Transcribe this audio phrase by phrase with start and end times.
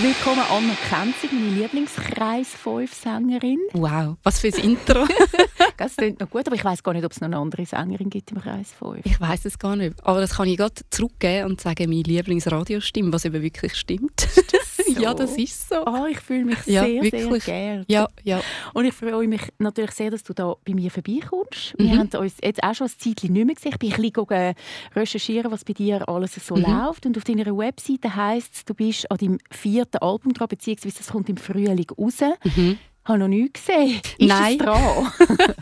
[0.00, 3.58] Willkommen Anna Kenzig, meine Lieblingskreis 5 Sängerin.
[3.72, 5.04] Wow, was für ein Intro.
[5.76, 8.08] das klingt noch gut, aber ich weiß gar nicht, ob es noch eine andere Sängerin
[8.08, 9.00] gibt im Kreis 5.
[9.04, 9.96] Ich weiß es gar nicht.
[10.04, 14.20] Aber das kann ich gerade zurückgeben und sagen, meine Lieblingsradiostimme, was eben wirklich stimmt.
[14.20, 14.92] So.
[15.00, 15.84] ja, das ist so.
[15.84, 17.42] Oh, ich fühle mich ja, sehr, wirklich.
[17.42, 17.84] sehr geehrt.
[17.88, 18.40] Ja, ja.
[18.74, 21.74] Und ich freue mich natürlich sehr, dass du da bei mir vorbeikommst.
[21.76, 23.72] Wir haben uns jetzt auch schon ein Zeitchen nicht mehr gesehen.
[23.72, 24.54] Ich bin ein bisschen
[24.94, 26.62] recherchieren, was bei dir alles so Mhm.
[26.62, 27.04] läuft.
[27.04, 31.08] Und auf deiner Webseite heisst es, du bist an deinem vierten Album dran, beziehungsweise das
[31.08, 32.20] kommt im Frühling raus.
[32.44, 32.78] Mhm.
[33.02, 34.00] Ich habe noch nichts gesehen.
[34.18, 34.58] Ist Nein.
[34.58, 35.12] es dran?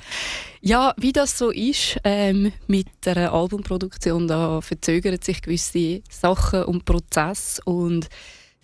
[0.66, 6.84] Ja, wie das so ist ähm, mit der Albumproduktion, da verzögern sich gewisse Sachen und
[6.84, 8.08] Prozesse und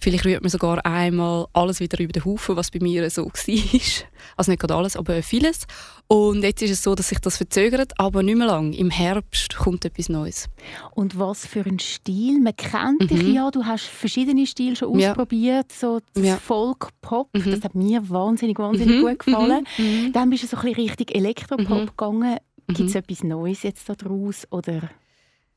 [0.02, 4.04] vielleicht rührt man sogar einmal alles wieder über den Haufen, was bei mir so war.
[4.36, 5.66] Also nicht gerade alles, aber vieles.
[6.08, 8.72] Und jetzt ist es so, dass sich das verzögert, aber nicht mehr lang.
[8.72, 10.48] Im Herbst kommt etwas Neues.
[10.94, 12.38] Und was für ein Stil?
[12.40, 13.32] Man kennt dich Mhm.
[13.34, 15.10] ja, du hast verschiedene Stile schon Ja.
[15.10, 16.36] ausprobiert, so das Ja.
[16.36, 17.50] Folk-Pop, Mhm.
[17.50, 19.66] das hat mir wahnsinnig, wahnsinnig Mhm, gut gefallen.
[19.78, 20.12] mhm, mhm.
[20.12, 21.86] Dann bist du so ein bisschen Richtung Elektropop Mhm.
[21.86, 22.36] gegangen.
[22.68, 24.88] Gibt es etwas Neues jetzt daraus oder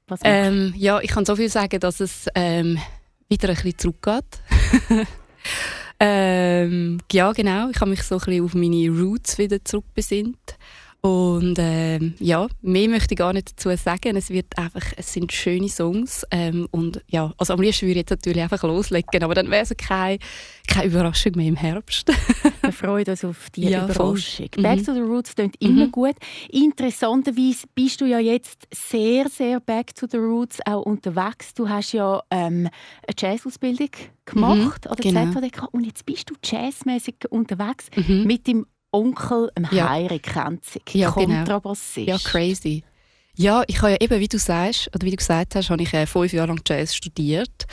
[0.08, 0.20] was?
[0.24, 2.78] Ähm, ja, ich kann so viel sagen, dass es ähm,
[3.30, 4.42] wieder ein bisschen zurückgeht.
[6.00, 7.70] ähm, ja, genau.
[7.70, 10.58] Ich habe mich so ein bisschen auf meine Roots wieder zurückbesinnt.
[11.06, 14.16] Und ähm, ja, mehr möchte ich gar nicht dazu sagen.
[14.16, 16.26] Es wird einfach, es sind schöne Songs.
[16.32, 19.64] Ähm, und ja, also am liebsten würde ich jetzt natürlich einfach loslegen, aber dann wäre
[19.64, 20.18] es keine,
[20.68, 22.08] keine Überraschung mehr im Herbst.
[22.62, 24.18] Wir freuen uns auf die Ja, voll.
[24.18, 24.50] Überraschung.
[24.64, 24.84] Back Mhm.
[24.86, 25.92] to the Roots klingt immer Mhm.
[25.92, 26.16] gut.
[26.50, 31.54] Interessanterweise bist du ja jetzt sehr, sehr Back to the Roots auch unterwegs.
[31.54, 32.68] Du hast ja ähm,
[33.08, 33.90] eine Jazzausbildung
[34.26, 35.68] gemacht an der genau.
[35.72, 38.24] Und jetzt bist du jazzmäßig unterwegs Mhm.
[38.26, 38.66] mit dem
[38.96, 39.90] Onkel, dem Ja.
[39.90, 41.36] Heiri Krenzig, Ja, genau.
[41.36, 42.08] Kontrabassist.
[42.08, 42.84] Ja, crazy.
[43.36, 45.94] Ja, ich habe ja eben, wie du sagst, oder wie du gesagt hast, habe ich
[45.94, 47.66] äh, fünf Jahre lang Jazz studiert.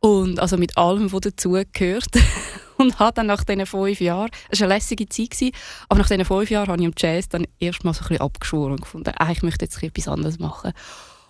[0.00, 2.08] Und also mit allem, was dazugehört.
[2.78, 5.52] und habe dann nach diesen fünf Jahren, es war eine lässige Zeit, gewesen,
[5.90, 8.72] aber nach diesen fünf Jahren habe ich am Jazz dann erstmal so ein bisschen abgeschworen
[8.72, 10.72] und gefunden, ah, ich möchte jetzt etwas anderes machen.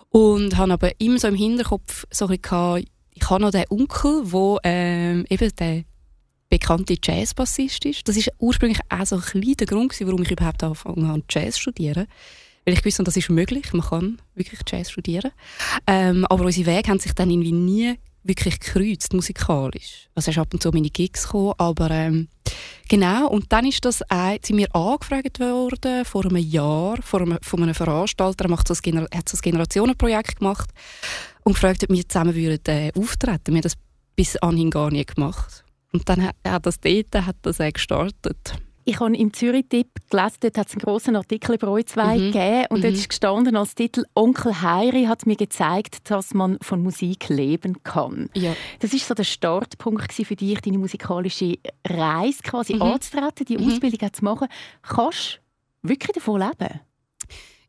[0.09, 3.65] Und habe aber immer so im Hinterkopf so ein bisschen gehabt, ich habe noch den
[3.69, 5.83] Onkel, der ähm, eben der
[6.51, 8.07] bekannte Jazzbassist ist.
[8.07, 11.61] Das ist ursprünglich auch so ein der Grund, warum ich überhaupt angefangen habe, Jazz zu
[11.61, 12.07] studieren.
[12.65, 15.31] Weil ich wusste, das ist möglich, man kann wirklich Jazz studieren.
[15.87, 20.09] Ähm, aber unsere Wege haben sich dann irgendwie nie wirklich gekreuzt, musikalisch.
[20.13, 22.27] Also er ist ab und zu meine Gigs gekommen, aber ähm,
[22.87, 23.29] genau.
[23.29, 27.63] Und dann ist das auch, sind wir angefragt worden, vor einem Jahr, vor einem, von
[27.63, 30.69] einem Veranstalter, er ein, hat so ein Generationenprojekt gemacht
[31.43, 33.47] und gefragt, ob wir zusammen würden, äh, auftreten.
[33.47, 33.77] Wir haben das
[34.15, 35.63] bis anhin gar nie gemacht.
[35.93, 38.55] Und dann hat, hat das dort hat das auch gestartet.
[38.83, 42.31] Ich habe im Zürich-Tipp gelesen, dort hat es einen grossen Artikel über euch zwei Mhm.
[42.31, 42.99] gegeben und dort Mhm.
[42.99, 48.29] ist gestanden als Titel «Onkel Heiri hat mir gezeigt, dass man von Musik leben kann».
[48.33, 48.55] Ja.
[48.79, 51.57] Das ist so der Startpunkt für dich, deine musikalische
[51.87, 52.81] Reise quasi Mhm.
[52.81, 53.67] anzutreten, die Mhm.
[53.71, 54.47] Ausbildung zu machen.
[54.81, 55.39] Kannst
[55.83, 56.79] du wirklich davon leben?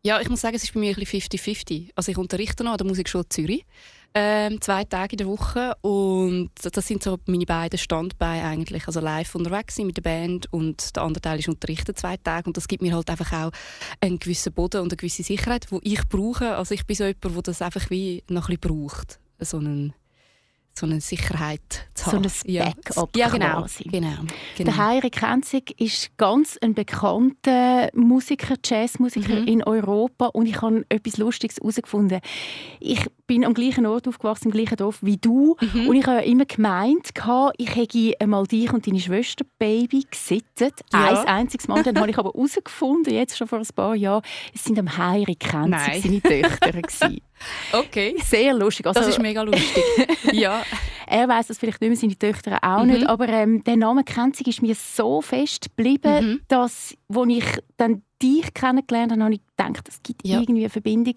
[0.04, 1.91] Ja, ich muss sagen, es ist bei mir ein bisschen 50-50.
[1.94, 3.65] Also ich unterrichte noch an der Musikschule Zürich,
[4.14, 8.86] ähm, zwei Tage in der Woche und das sind so meine beiden Standbeine eigentlich.
[8.86, 12.46] Also live unterwegs sein mit der Band und der andere Teil ist unterrichten zwei Tage
[12.46, 13.50] und das gibt mir halt einfach auch
[14.00, 16.56] einen gewissen Boden und eine gewisse Sicherheit, die ich brauche.
[16.56, 19.94] Also ich bin so jemand, der das einfach wie noch ein bisschen braucht, so einen
[20.74, 21.60] so eine Sicherheit
[21.92, 22.24] zu So haben.
[22.24, 22.64] ein ja.
[22.64, 23.60] Backup ja, genau.
[23.60, 23.84] quasi.
[23.84, 24.08] genau,
[24.56, 24.76] Der genau.
[24.78, 29.46] Heiri Krenzig ist ganz ein bekannter Musiker, Jazzmusiker Mhm.
[29.48, 32.20] in Europa und ich habe etwas Lustiges herausgefunden.
[32.80, 35.88] Ich bin am gleichen Ort aufgewachsen, im gleichen Dorf wie du Mhm.
[35.88, 37.09] und ich habe ja immer gemeint,
[37.56, 40.75] ich hätte einmal dich und deine Schwester Baby gesittet.
[40.93, 41.22] Ja.
[41.22, 41.82] Ein einziges Mal.
[41.82, 44.22] Dann habe ich aber herausgefunden, jetzt schon vor ein paar Jahren,
[44.54, 46.00] es sind am Heiri Nein.
[46.03, 46.72] seine Töchter.
[47.72, 48.15] Okay.
[48.25, 48.87] Sehr lustig.
[48.87, 49.82] Also, Das ist mega lustig.
[50.32, 50.62] ja.
[51.09, 52.91] er weiß das vielleicht nicht mehr, seine Töchter auch Mhm.
[52.92, 56.41] nicht, aber ähm, der Name Krenzig ist mir so fest geblieben, Mhm.
[56.47, 57.44] dass, als ich
[57.76, 60.38] dann dich kennengelernt habe, habe ich gedacht, es gibt Ja.
[60.38, 61.14] irgendwie eine Verbindung.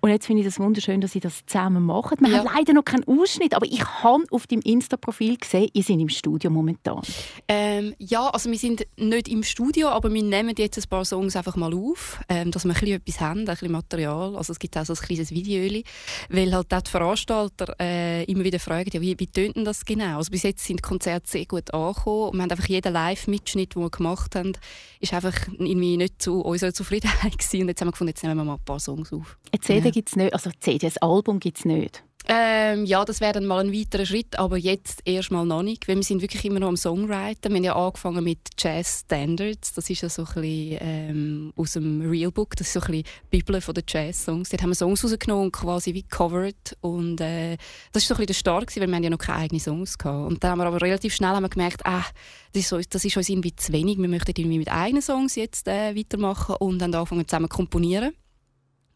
[0.00, 2.18] Und jetzt finde ich das wunderschön, dass Sie das zusammen machen.
[2.20, 2.38] Wir Ja.
[2.40, 6.10] haben leider noch keinen Ausschnitt, aber ich habe auf deinem Insta-Profil gesehen, ihr seid im
[6.10, 7.00] Studio momentan.
[7.48, 11.36] Ähm, ja, also wir sind nicht im Studio, aber wir nehmen jetzt ein paar Songs
[11.36, 14.36] einfach mal auf, ähm, dass wir ein bisschen etwas haben, ein bisschen Material.
[14.36, 15.82] Also es gibt auch so ein kleines Video,
[16.28, 19.86] weil halt auch die Veranstalter äh, immer wieder fragen, ja, wie, wie tönt denn das
[19.86, 20.18] genau?
[20.18, 23.74] Also bis jetzt sind die Konzerte sehr gut angekommen und wir haben einfach jeden Live-Mitschnitt,
[23.74, 24.52] den wir gemacht haben,
[25.00, 27.62] ist einfach irgendwie nicht zu unserer Zufriedenheit gewesen.
[27.62, 29.36] Und jetzt haben wir gefunden, jetzt nehmen wir mal ein paar Songs auf.
[29.52, 29.90] Eine CD Ja.
[29.90, 32.02] gibt es nicht, also eine CD, ein Album gibt es nicht.
[32.28, 35.96] Ähm, ja, das wäre dann mal ein weiterer Schritt, aber jetzt erstmal noch nicht, weil
[35.96, 37.50] wir sind wirklich immer noch am Songwriten.
[37.50, 41.72] Wir haben ja angefangen mit Jazz Standards, das ist ja so ein bisschen ähm, aus
[41.72, 44.50] dem Real Book, das ist so ein bisschen Bibel von den Jazz-Songs.
[44.50, 47.56] Dort haben wir Songs rausgenommen und quasi wie covered und äh,
[47.92, 49.60] das ist so ein bisschen der Start gewesen, weil wir haben ja noch keine eigenen
[49.60, 50.30] Songs gehabt.
[50.30, 52.04] Und dann haben wir aber relativ schnell haben wir gemerkt, ah,
[52.52, 55.34] das ist, so, das ist uns irgendwie zu wenig, wir möchten irgendwie mit eigenen Songs
[55.34, 58.12] jetzt äh, weitermachen und dann angefangen zusammen zu komponieren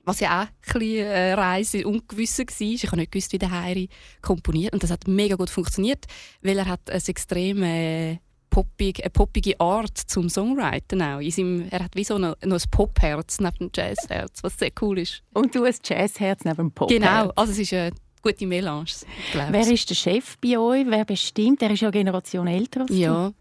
[0.07, 2.47] was ja auch ein bisschen äh, Reise ungewiss war.
[2.61, 3.89] Ich habe nicht gewusst, wie der Heiri
[4.23, 4.73] komponiert.
[4.73, 6.07] Und das hat mega gut funktioniert,
[6.41, 8.19] weil er hat ein extrem äh,
[8.49, 11.19] poppig, eine poppige Art zum Songwriten auch.
[11.19, 14.71] In seinem, er hat wie so noch, noch ein Popherz neben dem Jazzherz, was sehr
[14.81, 15.23] cool ist.
[15.35, 16.99] Und du ein Jazzherz neben dem Popherz.
[16.99, 17.91] Genau, also es ist eine
[18.27, 18.87] gute Melange.
[19.33, 20.85] Wer ist der Chef bei euch?
[20.87, 21.63] Wer bestimmt?
[21.63, 23.33] Er ist ja eine Generation älter als ja.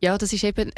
[0.00, 0.72] Ja, das ist eben...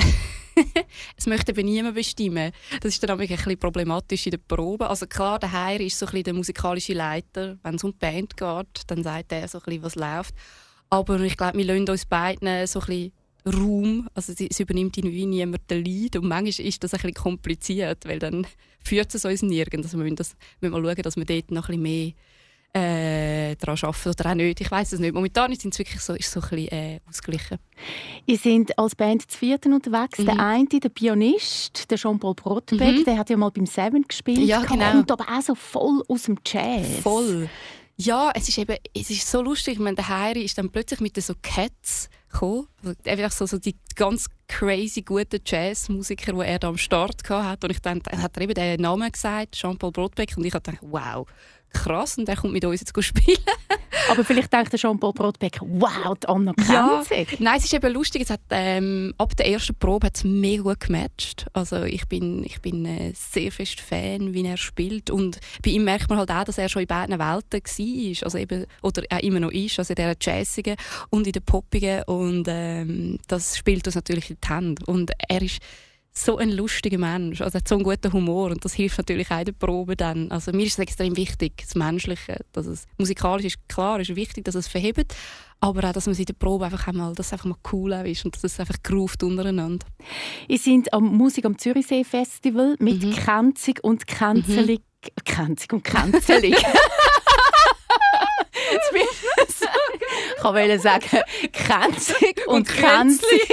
[1.17, 2.53] es möchte eben niemand bestimmen.
[2.81, 4.89] Das ist dann ein bisschen problematisch in der Probe.
[4.89, 7.59] Also klar, der Heir ist so ein bisschen der musikalische Leiter.
[7.63, 10.35] Wenn es um die Band geht, dann sagt er so ein bisschen, was läuft.
[10.91, 13.13] Aber ich glaube, wir lassen uns beiden so ein bisschen
[13.47, 18.05] Raum, also es übernimmt irgendwie niemand den Lead und manchmal ist das ein bisschen kompliziert,
[18.05, 18.47] weil dann
[18.81, 19.87] führt es uns nirgends.
[19.87, 22.13] Also wir müssen, das, müssen mal schauen, dass wir dort noch ein bisschen mehr
[22.73, 24.61] äh, daran arbeiten oder auch nicht.
[24.61, 25.15] Ich weiß es nicht.
[25.15, 27.59] Momentan ist es wirklich so, ist so ein bisschen äh, ausgeglichen.
[28.27, 30.19] Ihr seid als Band zu vierten unterwegs.
[30.19, 30.27] Mhm.
[30.27, 33.05] Der eine, der Pianist, der Jean-Paul Brotbeck, mhm.
[33.05, 34.41] der hat ja mal beim Seven gespielt.
[34.41, 34.93] Ja, genau.
[34.93, 37.01] Kommt aber auch so voll aus dem Jazz.
[37.03, 37.49] Voll.
[38.01, 39.75] Ja, es ist eben, es ist so lustig.
[39.75, 42.69] Ich meine, der Heiri ist dann plötzlich mit so Cats gekommen.
[42.85, 47.67] Also einfach so, so die ganz crazy guten Jazzmusiker, die er da am Start hatte.
[47.67, 50.37] Und ich dann, dann hat er eben den Namen gesagt, Jean-Paul Brotbeck.
[50.37, 51.27] Und ich habe gedacht, wow,
[51.73, 53.39] krass, und der kommt mit uns jetzt spielen.
[54.11, 57.03] Aber vielleicht denkt der Jean-Paul Brotbeck, wow, die Anna ja.
[57.39, 60.63] Nein, es ist eben lustig, es hat, ähm, ab der ersten Probe hat es mega
[60.63, 61.47] gut gematcht.
[61.53, 65.85] Also ich bin, ich bin äh, sehr fest Fan, wie er spielt und bei ihm
[65.85, 69.19] merkt man halt auch, dass er schon in beiden Welten war, also eben, oder auch
[69.19, 70.77] immer noch ist, also in der Jazzigen
[71.11, 75.43] und in der Poppigen und ähm, das spielt uns natürlich in die Hände und er
[75.43, 75.59] ist
[76.25, 77.41] so ein lustiger Mensch.
[77.41, 79.97] Also er hat so einen guten Humor und das hilft natürlich auch in der Probe
[79.97, 80.31] dann.
[80.31, 84.45] Also mir ist es extrem wichtig, das Menschliche, dass es musikalisch ist klar, ist wichtig,
[84.45, 85.15] dass es verhebt,
[85.61, 88.25] aber auch, dass man in der Probe einfach einmal, dass es einfach mal cool ist
[88.25, 89.87] und dass es einfach groovt untereinander.
[90.47, 93.13] Ihr seid am Musik am Zürichsee Festival mit mhm.
[93.13, 94.81] Kränzig und Kränzelig.
[94.81, 95.25] Mhm.
[95.25, 96.57] Kränzig und Kränzelig.
[100.39, 101.07] ich wollte sagen,
[101.53, 103.49] kränzig und, und kränzig.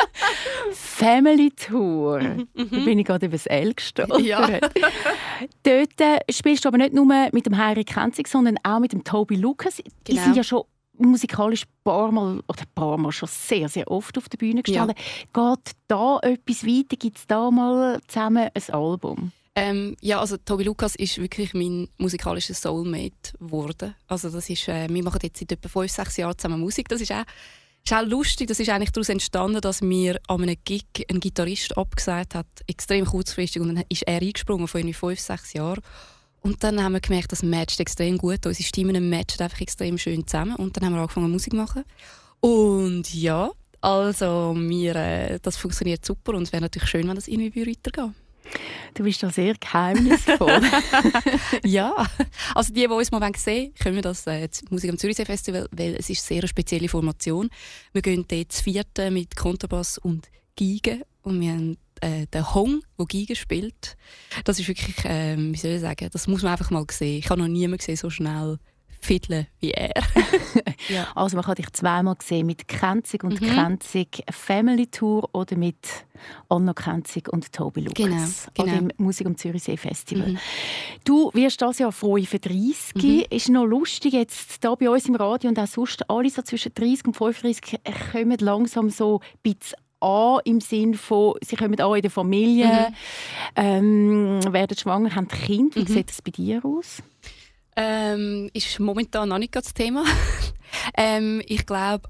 [0.72, 2.20] Family Tour.
[2.20, 2.46] Mhm.
[2.54, 4.20] Da bin ich gerade über das L gestolpert.
[4.20, 4.46] Ja.
[5.62, 9.04] Dort äh, spielst du aber nicht nur mit dem Harry Kränzig, sondern auch mit dem
[9.04, 9.76] Toby Lucas.
[9.76, 9.92] Genau.
[10.08, 10.62] Die sind ja schon
[10.98, 14.62] musikalisch ein paar Mal, oder ein paar Mal schon sehr, sehr oft auf der Bühne
[14.62, 14.96] gestanden.
[15.36, 15.54] Ja.
[15.54, 16.96] Geht da etwas weiter?
[16.96, 19.32] Gibt es da mal zusammen ein Album?
[19.58, 23.94] Ähm, ja, also Tobi Lukas ist wirklich mein musikalischer Soulmate geworden.
[24.06, 26.90] Also das ist, äh, wir machen jetzt seit etwa fünf, sechs Jahren zusammen Musik.
[26.90, 27.24] Das ist auch,
[27.82, 28.48] ist auch lustig.
[28.48, 33.06] Das ist eigentlich daraus entstanden, dass mir an einem Gig ein Gitarrist abgesagt hat, extrem
[33.06, 35.80] kurzfristig, und dann ist er eingesprungen vor fünf, sechs Jahren.
[36.42, 38.44] Und dann haben wir gemerkt, das matcht extrem gut.
[38.44, 40.56] Unsere Stimmen matchen einfach extrem schön zusammen.
[40.56, 41.84] Und dann haben wir angefangen Musik zu machen.
[42.40, 43.50] Und ja,
[43.80, 48.14] also wir, äh, das funktioniert super und es wäre natürlich schön, wenn das irgendwie weitergeht.
[48.96, 50.48] Du bist da sehr geheimnisvoll.
[51.64, 51.94] ja,
[52.54, 55.68] also die, die uns mal sehen wollen, können wir das äh, Musik am Zürichsee Festival,
[55.70, 57.50] weil es ist eine sehr spezielle Formation.
[57.92, 60.28] Wir gehen dort zu vierten mit Kontrabass und
[60.58, 63.98] Geige und wir haben äh, den Hong, der Geige spielt.
[64.44, 67.18] Das ist wirklich, äh, wie soll ich sagen, das muss man einfach mal sehen.
[67.18, 68.58] Ich habe noch niemanden gesehen so schnell
[69.06, 69.94] Fiddle wie er.
[70.88, 71.06] ja.
[71.14, 73.46] Also man kann dich zweimal sehen mit Kenzig und mhm.
[73.46, 75.76] Kenzig Family Tour oder mit
[76.48, 77.96] Anna Kenzig und Tobi Lukas.
[77.96, 78.18] Genau,
[78.54, 78.72] genau.
[78.72, 80.30] Also im Musik am Zürichsee Festival.
[80.30, 80.38] Mhm.
[81.04, 82.94] Du wirst das Jahr 35.
[82.94, 83.24] Mhm.
[83.30, 86.74] Ist noch lustig, jetzt hier bei uns im Radio und auch sonst, alle so zwischen
[86.74, 87.80] 30 und 35
[88.12, 92.88] kommen langsam so ein bisschen an im Sinn von, sie kommen an in der Familie,
[92.88, 92.94] mhm.
[93.54, 95.76] ähm, werden schwanger, haben Kind.
[95.76, 95.86] Wie mhm.
[95.86, 97.02] sieht das bei dir aus?
[97.76, 100.02] Ähm, ist momentan noch nicht das Thema.
[100.96, 102.08] ähm, ich glaube,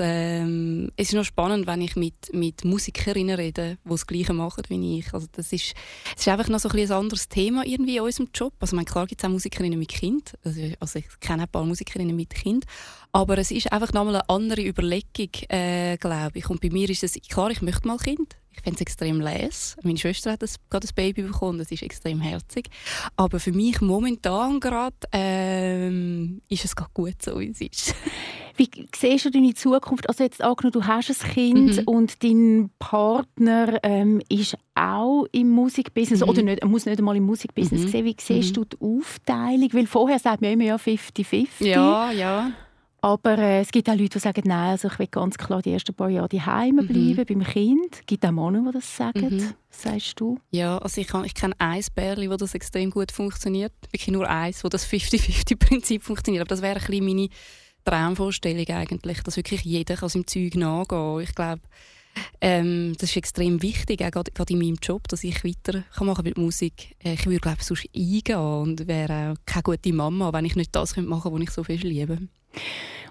[0.00, 4.64] ähm, es ist noch spannend, wenn ich mit, mit Musikerinnen rede, die das Gleiche machen
[4.68, 5.14] wie ich.
[5.14, 5.74] Also das ist,
[6.14, 8.52] es ist einfach noch so ein, ein anderes Thema irgendwie in unserem Job.
[8.60, 10.34] Also meine, klar gibt es auch Musikerinnen mit Kind.
[10.44, 12.66] Also, also ich kenne ein paar Musikerinnen mit Kind.
[13.10, 16.50] Aber es ist einfach nochmal eine andere Überlegung, äh, glaube ich.
[16.50, 18.36] Und bei mir ist es klar, ich möchte mal Kind.
[18.58, 19.76] Ich finde es extrem les.
[19.82, 22.68] Meine Schwester hat das, gerade ein Baby bekommen, das ist extrem herzig.
[23.16, 27.94] Aber für mich momentan gerade ähm, ist es gerade gut so, wie es ist.
[28.56, 30.08] Wie siehst du deine Zukunft?
[30.08, 31.82] Also jetzt angenommen, du hast ein Kind mhm.
[31.84, 36.28] und dein Partner ähm, ist auch im Musikbusiness mhm.
[36.28, 37.88] oder nicht, muss nicht einmal im Musikbusiness mhm.
[37.88, 38.04] sehen.
[38.04, 38.54] Wie siehst mhm.
[38.54, 39.72] du die Aufteilung?
[39.72, 41.46] Weil vorher sagt man immer ja 50-50.
[41.60, 42.50] Ja, ja.
[43.00, 45.72] Aber äh, es gibt auch Leute, die sagen, nein, also ich will ganz klar die
[45.72, 46.86] ersten paar Jahre daheim mhm.
[46.88, 47.94] bleiben, beim Kind.
[47.94, 49.36] Es gibt auch Männer, die das sagen.
[49.36, 49.54] Mhm.
[49.70, 50.38] Was sagst du?
[50.50, 53.72] Ja, also ich, ich kenne ein Bärli, wo das extrem gut funktioniert.
[53.92, 56.42] Wirklich nur eins, wo das 50-50-Prinzip funktioniert.
[56.42, 57.28] Aber das wäre ein bisschen meine
[57.84, 61.20] Traumvorstellung eigentlich, dass wirklich jeder kann seinem Zeug nachgehen kann.
[61.20, 61.62] Ich glaube,
[62.40, 66.08] ähm, das ist extrem wichtig, auch gerade, gerade in meinem Job, dass ich weiter kann
[66.08, 66.96] machen mit Musik.
[67.04, 70.74] Äh, ich würde glaube sonst eingehen und wäre auch keine gute Mama, wenn ich nicht
[70.74, 72.18] das machen könnte, was ich so viel liebe.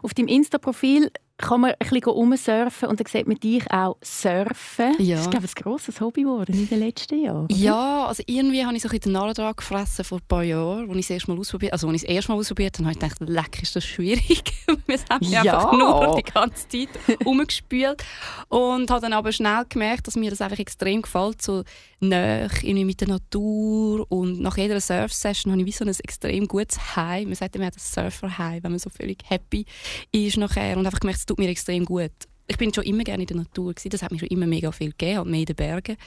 [0.02, 4.96] Auf deinem Insta-Profil kann man ein bisschen umsurfen und dann sieht man dich auch surfen.
[5.00, 5.18] Ja.
[5.18, 7.48] Das ist, glaube ich, ein grosses Hobby geworden in den letzten Jahren.
[7.52, 10.90] Ja, also irgendwie habe ich so ein den Narren dran gefressen vor ein paar Jahren,
[10.90, 12.94] als ich es erst mal ausprobiert also als ich es erst mal ausprobiert habe, habe
[12.94, 14.44] ich gedacht, leck, ist das schwierig.
[14.88, 15.58] Wir haben ja.
[15.58, 16.90] einfach nur die ganze Zeit
[17.26, 18.04] rumgespült
[18.50, 21.64] und habe dann aber schnell gemerkt, dass mir das einfach extrem gefällt, so
[22.00, 26.96] nah mit der Natur und nach jeder Surf-Session habe ich wie so ein extrem gutes
[26.96, 27.26] High.
[27.26, 29.66] Man sagt immer das Surfer-High, wenn man so völlig happy
[30.12, 32.12] ist nachher und einfach gemerkt, tut mir extrem gut.
[32.48, 33.90] Ich bin schon immer gerne in der Natur gewesen.
[33.90, 35.98] Das hat mir schon immer mega viel gegeben, halt mehr in den Bergen.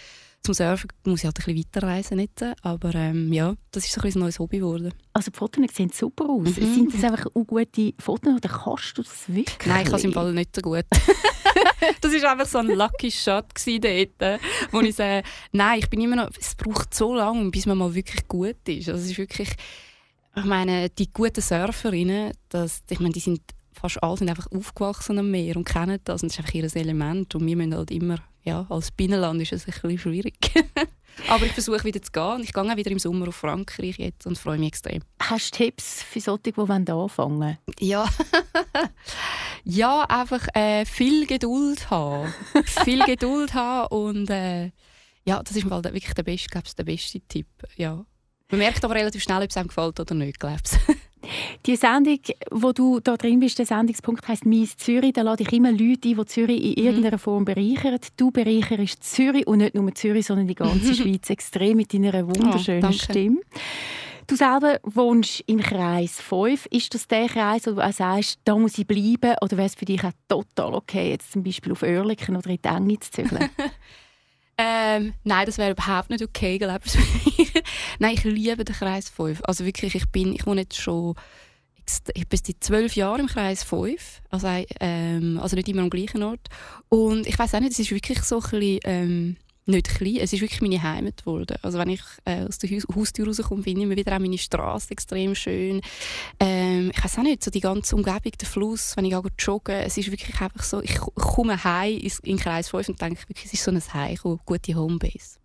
[0.43, 4.01] Zum Surfen muss ich halt ein bisschen weiterreisen nicht, aber ähm, ja, das ist so
[4.01, 4.95] ein, ein neues Hobby geworden.
[5.13, 6.57] Also die Fotos sehen super aus.
[6.57, 6.75] Mhm.
[6.75, 9.67] Sind das einfach auch gute Fotos oder kannst du das wirklich?
[9.67, 10.87] Nein, ich kann es im Fall nicht so gut.
[12.01, 14.41] das war einfach so ein Lucky Shot dort,
[14.73, 17.95] wo ich sage, nein, ich bin immer noch, es braucht so lange, bis man mal
[17.95, 18.89] wirklich gut ist.
[18.89, 19.51] Also es ist wirklich,
[20.37, 23.43] ich meine, die guten Surferinnen, das, ich meine, die sind
[23.81, 26.23] fast alle sind einfach aufgewachsen am Meer und kennen das.
[26.23, 27.35] Und das ist einfach ihr Element.
[27.35, 30.39] Und wir müssen halt immer, ja, als Binnenland ist es ein bisschen schwierig.
[31.29, 32.41] Aber ich versuche wieder zu gehen.
[32.43, 35.03] Ich gehe auch wieder im Sommer auf Frankreich jetzt und freue mich extrem.
[35.21, 37.59] Hast du Tipps für solche, die anfangen wollen?
[37.79, 38.09] Ja.
[39.65, 42.33] ja, einfach äh, viel Geduld haben.
[42.85, 44.71] viel Geduld haben und äh,
[45.25, 47.49] ja, das ist mal wirklich der beste, der beste Tipp.
[47.77, 48.05] Ja.
[48.51, 50.79] Man merkt aber relativ schnell, ob es einem gefällt oder nicht, glaubst
[51.67, 52.19] Die Sendung,
[52.51, 55.13] wo du da drin bist, der Sendungspunkt heißt «Mies Zürich».
[55.13, 56.89] Da lade ich immer Leute ein, die Zürich in mhm.
[56.89, 57.99] irgendeiner Form bereichern.
[58.17, 62.85] Du bereicherst Zürich und nicht nur Zürich, sondern die ganze Schweiz extrem mit deiner wunderschönen
[62.85, 63.41] oh, Stimme.
[64.27, 66.67] Du selber wohnst im Kreis 5.
[66.67, 69.35] Ist das der Kreis, wo du auch sagst, da muss ich bleiben?
[69.43, 72.59] Oder wäre es für dich auch total okay, jetzt zum Beispiel auf Oerlikon oder in
[72.65, 73.51] die Enge zu zügeln?
[74.63, 76.85] Ähm, nein, das wäre überhaupt nicht okay, glaube
[77.39, 77.53] ich.
[77.99, 79.41] nein, ich liebe den Kreis 5.
[79.45, 81.15] Also wirklich, ich bin, ich wohne jetzt schon
[82.15, 84.47] ich bin seit zwölf Jahren im Kreis 5, also,
[84.79, 86.47] ähm, also nicht immer am gleichen Ort.
[86.89, 89.37] Und ich weiß auch nicht, es ist wirklich so ein bisschen, ähm,
[89.67, 91.57] nicht klein, es ist wirklich meine Heimat geworden.
[91.63, 94.91] Also wenn ich äh, aus der Haustür rauskomme, finde ich immer wieder auch meine Straße
[94.91, 95.81] extrem schön.
[96.39, 99.77] Ähm, ich weiß auch nicht, so die ganze Umgebung, der Fluss, wenn ich gehe joggen,
[99.77, 103.47] es ist wirklich einfach so, ich komme heim in den Kreis 5 und denke wirklich,
[103.47, 105.39] es ist so ein Heim, eine gute Homebase.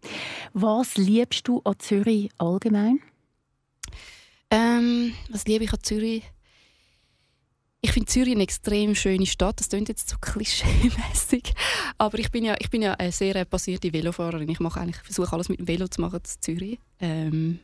[0.53, 2.99] Was liebst du an Zürich allgemein?
[4.51, 6.23] Ähm, was liebe ich an Zürich?
[7.85, 9.59] Ich finde Zürich eine extrem schöne Stadt.
[9.59, 11.53] Das klingt jetzt so klischee-mässig.
[11.99, 14.49] Aber ich bin ja, ich bin ja eine sehr passierte Velofahrerin.
[14.49, 16.79] Ich mache eigentlich, versuche alles mit dem Velo zu machen in Zürich.
[16.99, 17.59] Ähm,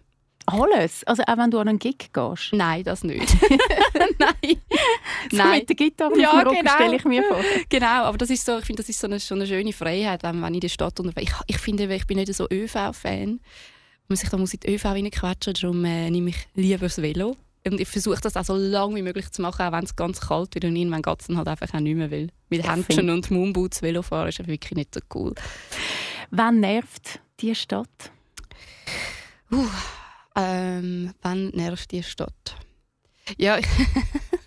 [0.45, 1.03] alles?
[1.05, 2.53] Also auch wenn du an einen Gig gehst?
[2.53, 3.35] Nein, das nicht.
[4.19, 4.57] Nein.
[5.31, 5.59] so Nein.
[5.59, 6.71] mit der Gitarre ja, auf dem genau.
[6.71, 7.41] stelle ich mir vor.
[7.69, 10.21] Genau, aber das ist so, ich finde, das ist so eine, so eine schöne Freiheit,
[10.21, 13.39] wenn, wenn ich in der Stadt unterwegs ich, ich finde, ich bin nicht so ÖV-Fan.
[14.07, 17.37] Man sich da muss in die ÖV reinquetschen, darum äh, nehme ich lieber das Velo.
[17.65, 20.19] Und ich versuche das auch so lange wie möglich zu machen, auch wenn es ganz
[20.19, 22.29] kalt wird und irgendwann geht es dann halt einfach auch nicht mehr will.
[22.49, 25.35] Mit Händchen und Moonboots Velofahren ist wirklich nicht so cool.
[26.31, 28.11] Wann nervt die Stadt?
[29.51, 29.67] Uh,
[30.35, 32.55] ähm, wann nervt die Stadt?
[33.37, 33.59] Ja,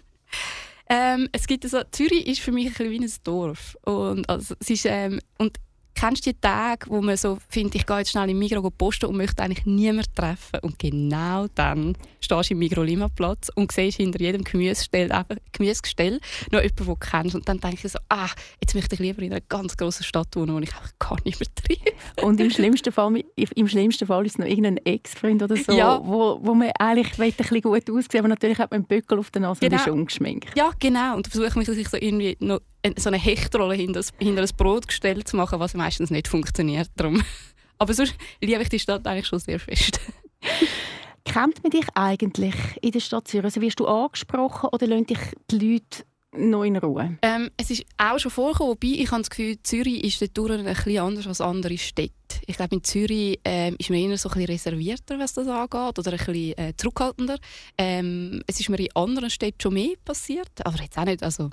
[0.89, 3.77] ähm, es gibt also, Zürich ist für mich ein ein Dorf.
[3.83, 5.59] Und, also, es ist, ähm, und
[5.95, 9.07] Kennst du die Tage, wo man so findet, ich gehe jetzt schnell im Migros posten
[9.07, 10.59] und möchte eigentlich niemanden treffen?
[10.63, 16.21] Und genau dann stehst du im Migros Limaplatz und siehst hinter jedem Gemüsegestell, einfach Gemüsegestell
[16.51, 17.35] noch jemanden, den du kennst.
[17.35, 18.29] Und dann denke ich so, ah,
[18.61, 21.39] jetzt möchte ich lieber in einer ganz großen Stadt wohnen, wo ich einfach gar nicht
[21.39, 22.27] mehr treffe.
[22.27, 26.01] Und im schlimmsten Fall, im schlimmsten Fall ist es noch irgendein Ex-Freund oder so, ja.
[26.05, 29.31] wo, wo man eigentlich ein bisschen gut aussieht, aber natürlich hat man einen Böckel auf
[29.31, 29.77] der Nase genau.
[29.77, 30.57] und ist ungeschminkt.
[30.57, 31.17] Ja, genau.
[31.17, 32.61] Und da versuche ich mich so irgendwie noch
[32.97, 36.91] so eine Hechtrolle hinter, hinter ein Brotgestell zu machen, was meistens nicht funktioniert.
[36.97, 37.23] Darum.
[37.79, 40.01] Aber sonst liebe ich die Stadt eigentlich schon sehr fest.
[41.25, 43.47] Kennt man dich eigentlich in der Stadt Zürich?
[43.47, 45.19] Also wirst du angesprochen oder lassen dich
[45.51, 46.05] die Leute
[46.37, 47.19] noch in Ruhe?
[47.23, 50.65] Ähm, es ist auch schon vorgekommen, wobei ich habe das Gefühl, Zürich ist dort ein
[50.65, 52.13] bisschen anders als andere Städte.
[52.47, 55.99] Ich glaube, in Zürich ähm, ist man eher so ein bisschen reservierter, was das angeht,
[55.99, 57.39] oder ein bisschen äh, zurückhaltender.
[57.79, 61.51] Ähm, es ist mir in anderen Städten schon mehr passiert, aber jetzt auch nicht, also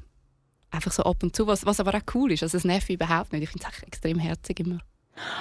[0.71, 2.43] einfach so ab und zu, was, was aber auch cool ist.
[2.43, 3.43] Also es nervt überhaupt nicht.
[3.43, 4.79] Ich finde es extrem herzig immer.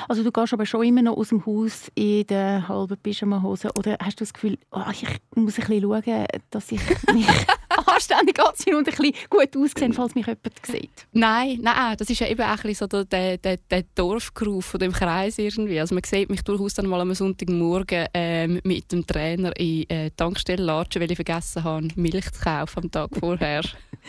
[0.09, 3.97] Also du gehst aber schon immer noch aus dem Haus in der halben Pyjama-Hose oder
[4.03, 6.81] hast du das Gefühl, oh, ich muss ein bisschen schauen, dass ich
[7.13, 7.27] mich
[7.87, 11.07] anständig anziehe und ein bisschen gut aussehe, falls mich jemand sieht?
[11.13, 14.93] Nein, nein, das ist ja eben auch ein so der, der, der, Dorfgeruf von dem
[14.93, 15.81] Kreis irgendwie.
[15.81, 20.11] Also man sieht mich durchaus dann mal am Sonntagmorgen ähm, mit dem Trainer in äh,
[20.11, 23.63] Tankstelle latschen, weil ich vergessen habe, Milch zu kaufen am Tag vorher.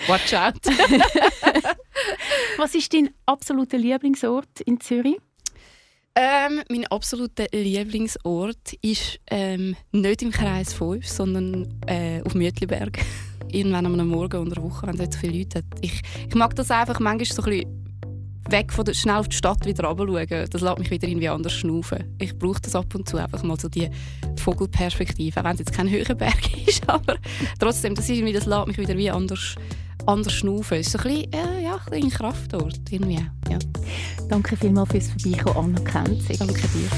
[0.07, 0.55] Watch out!
[2.57, 5.17] Was ist dein absoluter Lieblingsort in Zürich?
[6.13, 13.00] Ähm, mein absoluter Lieblingsort ist ähm, nicht im Kreis 5, sondern äh, auf Mütliberg.
[13.51, 15.65] Irgendwann am Morgen unter der Woche, wenn es so viele Leute hat.
[15.81, 17.81] Ich, ich mag das einfach manchmal so ein bisschen
[18.50, 20.50] weg von der, schnell auf die Stadt wieder runterschauen.
[20.50, 22.15] Das lässt mich wieder irgendwie anders schnaufen.
[22.19, 23.89] Ich brauche das ab und zu einfach mal so die
[24.38, 27.15] Vogelperspektive, auch wenn es jetzt kein höherer Berg ist, aber
[27.60, 29.55] trotzdem, das, ist, das lässt mich wieder wie anders
[30.08, 30.77] anders schnaufen.
[30.77, 32.79] Es ist ein bisschen, äh, ja, ein Kraftort.
[32.89, 33.25] Irgendwie.
[33.50, 33.60] Ja.
[34.29, 36.38] Danke vielmals fürs Vorbeikommen, Anna Kenz.
[36.38, 36.89] Danke dir.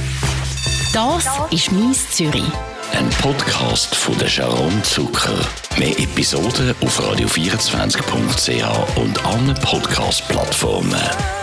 [0.94, 2.44] Das ist «Mies Zürich».
[2.92, 5.40] Ein Podcast von der Sharon Zucker.
[5.80, 11.43] Mehr Episoden auf radio24.ch und allen Podcast-Plattformen.